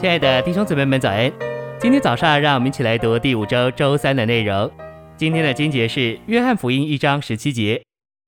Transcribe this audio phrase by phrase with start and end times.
[0.00, 1.28] 亲爱的弟兄姊妹们，早安！
[1.80, 4.70] 今天早上，让我们一起来读第五周周三的内容。
[5.16, 7.82] 今天的经节是《约翰福音》一章十七节，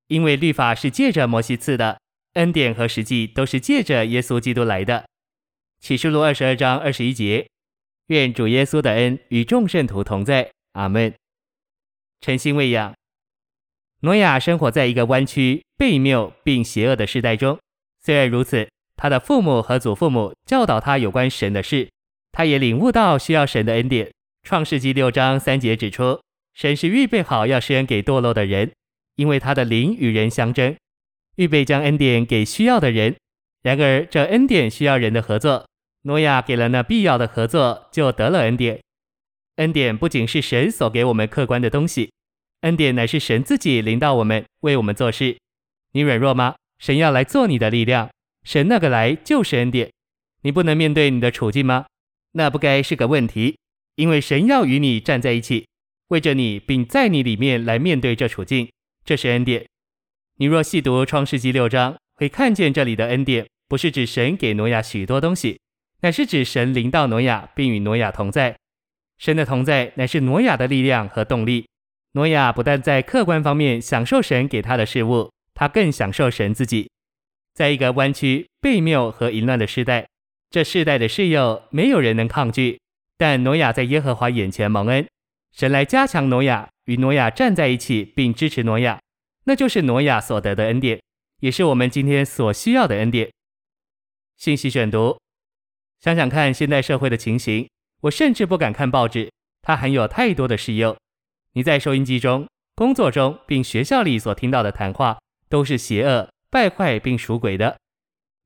[0.09, 2.01] 因为律法是借着摩西赐的，
[2.33, 5.04] 恩典和实际都是借着耶稣基督来的。
[5.78, 7.46] 启示录二十二章二十一节，
[8.09, 10.50] 愿主耶稣的恩与众圣徒同在。
[10.73, 11.14] 阿门。
[12.21, 12.92] 诚心喂养。
[14.00, 17.56] 挪亚生活在一个弯曲、悖谬并邪恶的时代中，
[18.02, 18.68] 虽然如此。
[19.00, 21.88] 他的父母和祖父母教导他有关神的事，
[22.32, 24.12] 他也领悟到需要神的恩典。
[24.42, 26.20] 创世纪六章三节指出，
[26.52, 28.70] 神是预备好要施恩给堕落的人，
[29.16, 30.77] 因为他的灵与人相争，
[31.36, 33.16] 预备将恩典给需要的人。
[33.62, 35.64] 然而，这恩典需要人的合作。
[36.02, 38.80] 诺亚给了那必要的合作，就得了恩典。
[39.56, 42.12] 恩典不仅是神所给我们客观的东西，
[42.60, 45.38] 恩典乃是神自己领导我们，为我们做事。
[45.92, 46.56] 你软弱吗？
[46.78, 48.10] 神要来做你的力量。
[48.44, 49.91] 神那个来就是恩典，
[50.42, 51.86] 你不能面对你的处境吗？
[52.33, 53.58] 那不该是个问题，
[53.97, 55.66] 因为神要与你站在一起，
[56.08, 58.70] 为着你，并在你里面来面对这处境，
[59.05, 59.66] 这是恩典。
[60.36, 65.60] 你若细读创世纪六章，会看见这里的恩典不是指神给挪亚许多东西，
[66.00, 68.56] 乃是指神临到挪亚，并与挪亚同在。
[69.19, 71.66] 神的同在乃是挪亚的力量和动力。
[72.12, 76.91] 挪亚不但在客观方面享受神给他的事物，他更享受神自己。
[77.61, 80.08] 在一个弯曲、悖谬和淫乱的时代，
[80.48, 82.80] 这世代的事诱没有人能抗拒。
[83.19, 85.06] 但挪亚在耶和华眼前蒙恩，
[85.53, 88.98] 神来加强挪亚，与挪亚站在一起，并支持挪亚，
[89.44, 91.03] 那就是挪亚所得的恩典，
[91.41, 93.31] 也是我们今天所需要的恩典。
[94.38, 95.19] 信息选读：
[96.00, 97.69] 想想看现代社会的情形，
[98.05, 100.97] 我甚至不敢看报纸，它含有太多的事诱。
[101.53, 105.19] 你在收音机中、工作中，并学校里所听到的谈话，
[105.50, 106.31] 都是邪恶。
[106.51, 107.79] 败坏并属鬼的，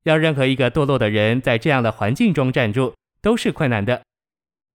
[0.03, 4.03] 要任何一个堕落的人在这样的环境中站住，都是困难的。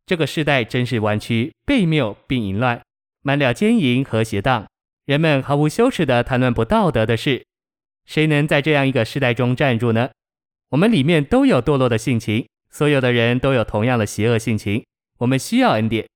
[0.05, 2.83] 这个时代真是弯曲、悖谬并淫乱，
[3.23, 4.67] 满了奸淫和邪荡，
[5.05, 7.45] 人们毫无羞耻地谈论不道德的事。
[8.07, 10.11] 谁能在这样一个时代中站住呢？
[10.71, 14.85] 我们里面都有堕落的性情，所有的人都有同样的邪恶性情。
[15.19, 16.09] 我们需要恩典，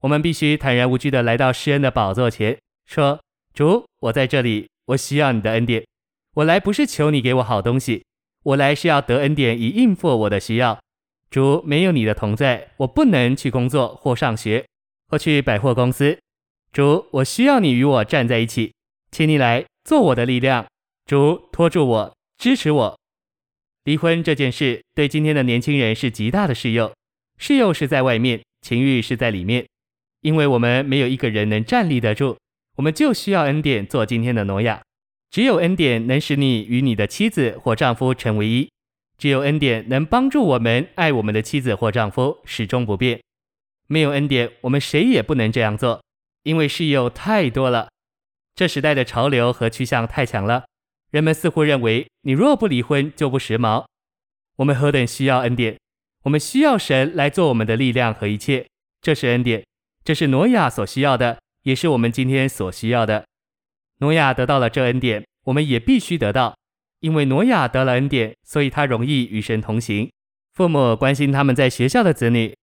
[0.00, 3.20] 我们必须坦然无惧地来到施恩的宝座前，说
[3.54, 5.84] ：“主，我在这里，我需要你的恩典。”
[6.34, 8.04] 我来不是求你给我好东西，
[8.44, 10.78] 我来是要得恩典以应付我的需要。
[11.28, 14.64] 主，没有你的同在，我不能去工作或上学
[15.08, 16.18] 或去百货公司。
[16.72, 18.72] 主，我需要你与我站在一起，
[19.10, 20.66] 请你来做我的力量。
[21.06, 22.98] 主，托住我，支持我。
[23.84, 26.92] 离婚这件事对今天的年轻人是极大的事诱，
[27.38, 29.66] 事诱是在外面，情欲是在里面。
[30.20, 32.36] 因为我们没有一个人能站立得住，
[32.76, 34.80] 我们就需要恩典做今天的挪亚。
[35.30, 38.68] 只有恩典能使你与你的妻子或丈夫成为一，
[39.16, 43.20] 只有恩典能帮助我们爱我们的妻子或丈夫始终不变。
[43.86, 46.02] 没有恩典，我们谁也不能这样做，
[46.42, 47.88] 因为事诱太多了。
[48.56, 50.64] 这时代的潮流和趋向太强了，
[51.10, 53.84] 人们似乎认为你若不离婚就不时髦。
[54.56, 55.78] 我们何等需要恩典！
[56.24, 58.66] 我们需要神来做我们的力量和一切。
[59.00, 59.64] 这是恩典，
[60.04, 63.24] 这是挪亚所需要的，也是我们今天所需要的。
[64.00, 66.56] 挪亚得到了这恩典，我们也必须得到，
[67.00, 70.10] 因为挪亚得了恩典，所以他容易与神同行。
[70.54, 72.56] 父母关心他们在学校的子女。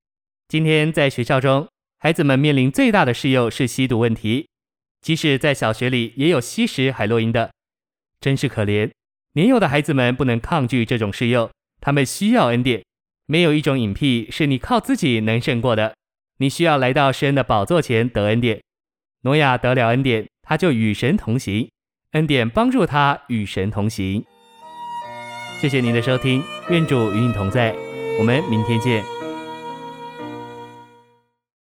[0.48, 1.68] 今天在学校中，
[2.00, 4.48] 孩子们面临最大的事诱是吸毒问题，
[5.02, 7.52] 即使在小学里也有吸食海洛因的，
[8.20, 8.90] 真是可怜。
[9.34, 12.84] 年幼的孩子们不能抗拒这种事诱，他们需要恩典。
[13.28, 15.94] 没有一种瘾癖是你靠自己能胜过的，
[16.38, 18.60] 你需要来到神的宝座前得恩典。
[19.22, 20.26] 挪亚得了恩典。
[20.48, 21.70] 他就与神同行，
[22.14, 24.24] 恩典帮助他与神同行。
[25.60, 27.76] 谢谢您的收听，愿主与你同在，
[28.18, 29.17] 我们明天见。